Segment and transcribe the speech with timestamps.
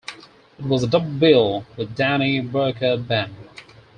[0.57, 3.35] It was a double bill with Danny Barker band.